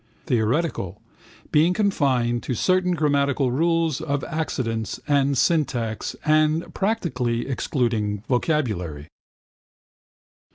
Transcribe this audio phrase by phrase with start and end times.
[0.25, 0.99] Theoretical,
[1.51, 9.09] being confined to certain grammatical rules of accidence and syntax and practically excluding vocabulary.